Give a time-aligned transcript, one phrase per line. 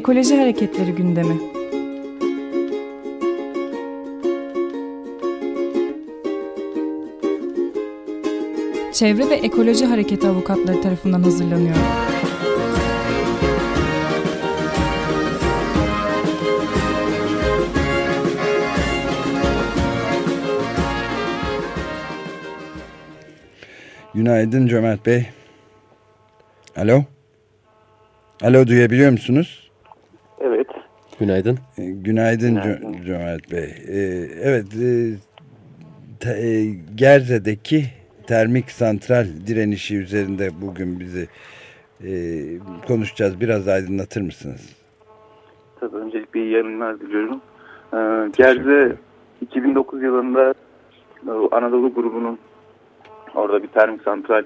[0.00, 1.40] Ekoloji Hareketleri gündemi.
[8.92, 11.76] Çevre ve Ekoloji Hareketi avukatları tarafından hazırlanıyor.
[24.14, 25.26] Günaydın Cömert Bey.
[26.76, 27.04] Alo.
[28.42, 29.69] Alo duyabiliyor musunuz?
[31.20, 31.58] Günaydın.
[31.78, 32.92] E, Günaydın, Günaydın.
[32.92, 33.74] Cö- Cömert Bey.
[33.88, 33.98] E,
[34.42, 35.14] evet, e,
[36.20, 37.84] te- e, Gerze'deki
[38.26, 41.28] termik santral direnişi üzerinde bugün bizi
[42.04, 42.10] e,
[42.86, 43.40] konuşacağız.
[43.40, 44.76] Biraz aydınlatır mısınız?
[45.80, 47.40] Tabii öncelikle iyi yayınlar diliyorum.
[47.94, 48.96] Ee, Gerze
[49.40, 50.54] 2009 yılında
[51.52, 52.38] Anadolu grubunun
[53.34, 54.42] orada bir termik santral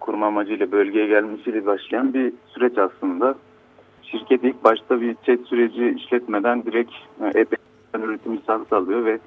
[0.00, 3.34] kurma amacıyla bölgeye gelmesiyle başlayan bir süreç aslında.
[4.10, 7.56] Şirket ilk başta bir chat süreci işletmeden direkt e, EPE
[7.94, 9.18] üretim lisansı alıyor ve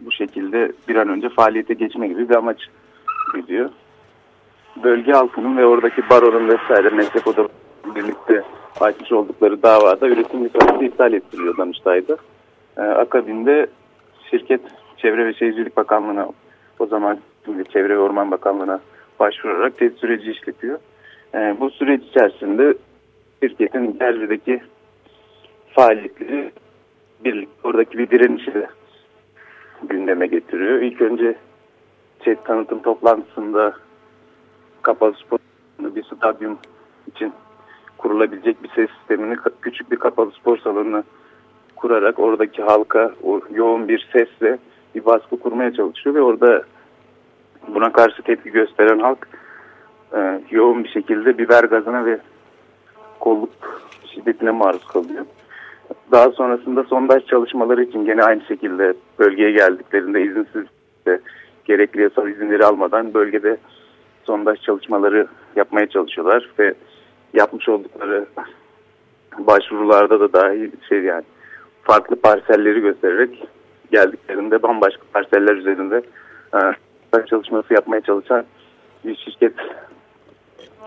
[0.00, 2.58] bu şekilde bir an önce faaliyete geçme gibi bir amaç
[3.34, 3.70] gidiyor.
[4.82, 7.48] Bölge halkının ve oradaki baronun vesaire meslek odaları
[7.94, 8.42] birlikte
[8.80, 12.16] açmış oldukları davada üretim lisansı iptal ettiriliyor Danıştay'da.
[12.76, 13.66] Ee, akabinde
[14.30, 14.60] şirket
[14.96, 16.28] Çevre ve Şehircilik Bakanlığı'na
[16.78, 18.80] o zaman şimdi Çevre ve Orman Bakanlığı'na
[19.20, 20.78] başvurarak test süreci işletiyor.
[21.34, 22.74] Ee, bu süreç içerisinde
[23.42, 24.60] şirketin Gerze'deki
[25.74, 26.52] faaliyetleri
[27.24, 28.66] birlikte oradaki bir direnişi de
[29.82, 30.82] gündeme getiriyor.
[30.82, 31.34] İlk önce
[32.24, 33.74] chat tanıtım toplantısında
[34.82, 35.38] kapalı spor
[35.78, 36.58] bir stadyum
[37.06, 37.32] için
[37.98, 41.02] kurulabilecek bir ses sistemini küçük bir kapalı spor salonuna
[41.76, 44.58] kurarak oradaki halka o yoğun bir sesle
[44.94, 46.62] bir baskı kurmaya çalışıyor ve orada
[47.68, 49.28] buna karşı tepki gösteren halk
[50.16, 52.18] e, yoğun bir şekilde biber gazına ve
[53.20, 53.50] kolluk
[54.14, 55.24] şiddetine maruz kalıyor.
[56.12, 60.64] Daha sonrasında sondaj çalışmaları için gene aynı şekilde bölgeye geldiklerinde izinsiz
[61.06, 61.20] de
[61.64, 63.56] gerekli yasal izinleri almadan bölgede
[64.24, 65.26] sondaj çalışmaları
[65.56, 66.74] yapmaya çalışıyorlar ve
[67.34, 68.26] yapmış oldukları
[69.38, 71.24] başvurularda da dahi şey yani
[71.82, 73.44] farklı parselleri göstererek
[73.92, 75.96] geldiklerinde bambaşka parseller üzerinde
[76.54, 76.58] e,
[77.10, 78.44] sondaj çalışması yapmaya çalışan
[79.04, 79.52] bir şirket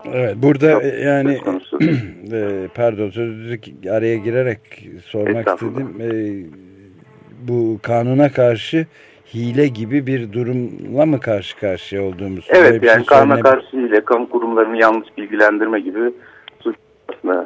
[0.04, 1.40] Evet, burada yani.
[2.32, 3.58] e, pardon sözünüzü
[3.90, 4.60] araya girerek
[5.04, 5.96] sormak istedim.
[6.00, 6.10] E,
[7.48, 8.86] bu kanuna karşı
[9.34, 12.46] hile gibi bir durumla mı karşı karşıya olduğumuz?
[12.48, 16.00] Evet bir şey yani kanuna söylene- karşı ile kamu kurumlarını yanlış bilgilendirme gibi
[16.60, 16.76] suç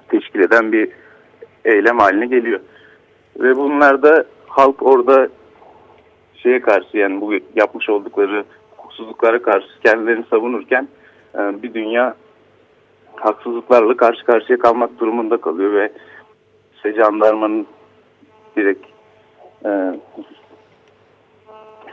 [0.09, 0.89] teşkil eden bir
[1.65, 2.61] eylem haline geliyor.
[3.39, 5.29] Ve bunlar da halk orada
[6.35, 10.89] şeye karşı yani bu yapmış oldukları hukuksuzluklara karşı kendilerini savunurken
[11.35, 12.15] e, bir dünya
[13.21, 15.93] haksızlıklarla karşı karşıya kalmak durumunda kalıyor ve
[16.77, 17.67] işte jandarmanın
[18.57, 18.87] direkt
[19.65, 19.71] e,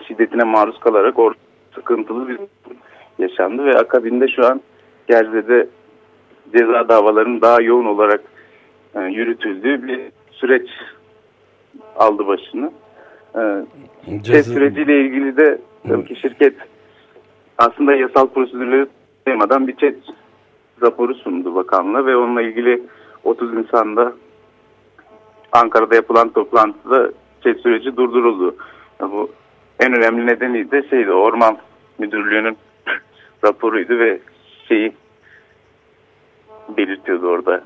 [0.08, 1.40] şiddetine maruz kalarak orada
[1.76, 2.40] sıkıntılı bir
[3.20, 4.62] yaşandı ve akabinde şu an
[5.08, 5.68] Gerze'de
[6.52, 8.22] ceza davalarının daha yoğun olarak
[8.96, 10.02] e, yürütüldüğü bir
[10.32, 10.70] süreç
[11.96, 12.72] aldı başını.
[13.36, 13.40] E,
[14.08, 16.54] Ceza- süreciyle ilgili de tabii ki şirket
[17.58, 18.88] aslında yasal prosedürleri
[19.28, 19.96] saymadan bir chat
[20.84, 22.84] raporu sundu bakanlığa ve onunla ilgili
[23.24, 24.14] 30 Nisan'da
[25.52, 27.12] Ankara'da yapılan toplantıda
[27.44, 28.56] chat süreci durduruldu.
[29.02, 29.30] Ya Bu
[29.80, 31.58] en önemli nedeni de şeydi Orman
[32.00, 32.58] Müdürlüğü'nün
[33.44, 34.20] raporuydu ve
[34.68, 34.94] şeyi
[36.78, 37.64] belirtiyordu orada.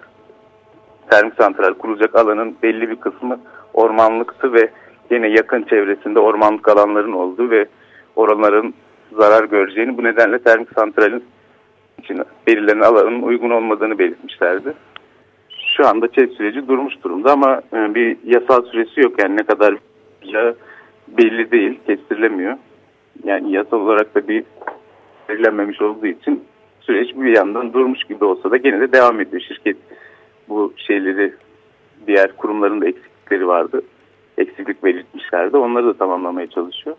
[1.10, 3.40] Termik santral kurulacak alanın belli bir kısmı
[3.74, 4.70] ormanlıktı ve
[5.12, 7.66] yine yakın çevresinde ormanlık alanların olduğu ve
[8.16, 8.74] oraların
[9.12, 11.24] zarar göreceğini bu nedenle termik santralin
[12.08, 14.74] için belirlenen alanın uygun olmadığını belirtmişlerdi.
[15.78, 19.22] Şu anda çet süreci durmuş durumda ama e, bir yasal süresi yok.
[19.22, 19.76] Yani ne kadar
[21.08, 22.58] belli değil, kestirilemiyor.
[23.24, 24.44] Yani yasal olarak da bir
[25.30, 26.44] belirlenmemiş olduğu için
[26.82, 29.42] süreç bir yandan durmuş gibi olsa da gene de devam ediyor.
[29.48, 29.78] Şirket
[30.50, 31.34] bu şeyleri
[32.08, 33.82] diğer kurumların da eksiklikleri vardı.
[34.38, 35.58] Eksiklik belirtmişlerdi.
[35.58, 36.96] Onları da tamamlamaya çalışıyor.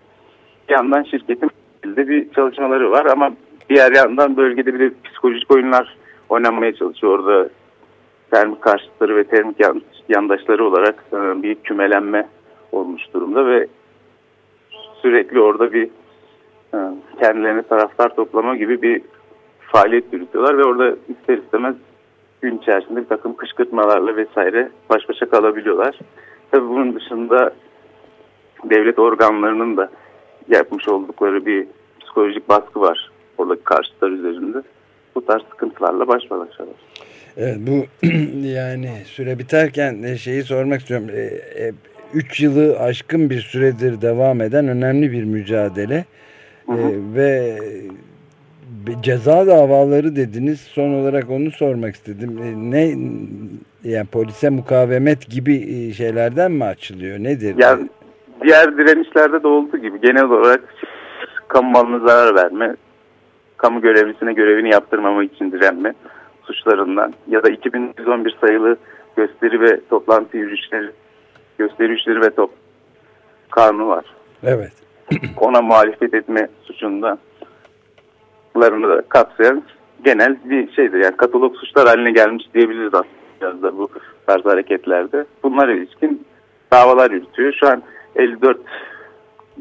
[0.68, 1.50] Bir yandan şirketin
[1.84, 3.32] bir çalışmaları var ama
[3.68, 5.96] diğer yandan bölgede bir de psikolojik oyunlar
[6.28, 7.18] oynanmaya çalışıyor.
[7.18, 7.48] Orada
[8.30, 12.28] termik karşıtları ve termik yan- yandaşları olarak e, bir kümelenme
[12.72, 13.66] olmuş durumda ve
[15.02, 15.88] sürekli orada bir
[16.74, 16.78] e,
[17.20, 19.02] kendilerine taraftar toplama gibi bir
[19.60, 21.76] faaliyet yürütüyorlar ve orada ister istemez
[22.42, 25.98] gün içerisinde bir takım kışkırtmalarla vesaire baş başa kalabiliyorlar.
[26.50, 27.54] Tabii bunun dışında
[28.64, 29.90] devlet organlarının da
[30.48, 31.66] yapmış oldukları bir
[32.00, 33.07] psikolojik baskı var
[33.38, 34.62] oradaki karşıtlar üzerinde.
[35.14, 36.64] Bu tarz sıkıntılarla baş başa.
[37.36, 38.06] Evet, bu
[38.46, 41.08] yani süre biterken şeyi sormak istiyorum.
[42.14, 46.04] 3 yılı aşkın bir süredir devam eden önemli bir mücadele.
[46.66, 47.14] Hı hı.
[47.14, 47.58] ve
[49.02, 50.60] ceza davaları dediniz.
[50.60, 52.38] Son olarak onu sormak istedim.
[52.70, 52.94] Ne
[53.90, 57.18] yani polise mukavemet gibi şeylerden mi açılıyor?
[57.18, 57.54] Nedir?
[57.58, 57.88] Yani
[58.42, 60.74] diğer direnişlerde de olduğu gibi genel olarak
[61.48, 62.76] kamu malına zarar verme,
[63.58, 65.94] kamu görevlisine görevini yaptırmama için direnme
[66.42, 68.76] suçlarından ya da 2111 sayılı
[69.16, 70.90] gösteri ve toplantı yürüyüşleri
[71.58, 72.50] gösteri yürüyüşleri ve top
[73.50, 74.04] kanunu var.
[74.42, 74.72] Evet.
[75.40, 77.18] Ona muhalefet etme suçunda
[78.56, 79.62] larını da kapsayan
[80.04, 80.98] genel bir şeydir.
[80.98, 83.88] Yani katalog suçlar haline gelmiş diyebiliriz aslında bu
[84.26, 85.24] tarz hareketlerde.
[85.42, 86.26] Bunlar ilişkin
[86.72, 87.52] davalar yürütüyor.
[87.52, 87.82] Şu an
[88.16, 88.58] 54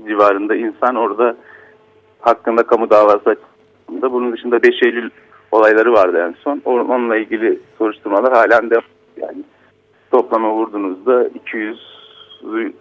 [0.08, 1.36] civarında insan orada
[2.20, 3.36] hakkında kamu davası
[3.88, 4.12] açısında.
[4.12, 5.10] Bunun dışında 5 Eylül
[5.52, 6.62] olayları vardı en son.
[6.66, 8.84] Onunla ilgili soruşturmalar halen devam
[9.22, 9.44] yani
[10.12, 11.80] toplama vurduğunuzda 200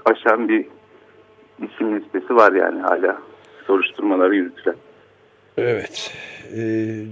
[0.05, 0.67] aşan bir
[1.63, 3.19] isim listesi var yani hala
[3.67, 4.77] soruşturmaları yürütülen.
[5.59, 6.13] Evet.
[6.57, 6.61] E,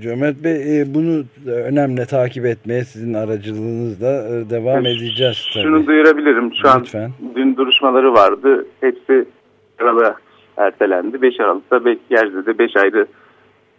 [0.02, 5.49] Cömert Bey e, bunu önemli takip etmeye sizin aracılığınızla e, devam evet, edeceğiz.
[5.55, 5.64] Tabii.
[5.64, 6.55] Şunu duyurabilirim.
[6.55, 7.02] Şu Lütfen.
[7.05, 8.67] an dün duruşmaları vardı.
[8.81, 9.25] Hepsi
[9.81, 10.17] arada
[10.56, 11.23] ertelendi.
[11.23, 11.79] 5 Aralık'ta
[12.11, 13.06] Gerze'de 5 ayrı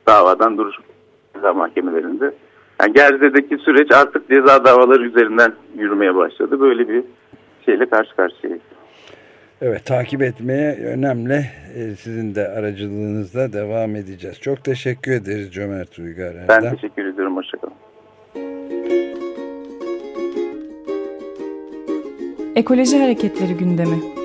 [0.08, 2.34] davadan duruşma mahkemelerinde.
[2.82, 6.60] Yani Gerze'deki süreç artık ceza davaları üzerinden yürümeye başladı.
[6.60, 7.04] Böyle bir
[7.66, 8.62] şeyle karşı karşıyayız.
[9.62, 11.46] Evet takip etmeye önemli.
[11.76, 14.40] Ee, sizin de aracılığınızla devam edeceğiz.
[14.42, 16.34] Çok teşekkür ederiz Cömert Uygar.
[16.48, 17.38] Ben teşekkür ediyorum.
[17.38, 17.74] Hoşçakalın.
[22.56, 24.25] Ekoloji Hareketleri gündemi.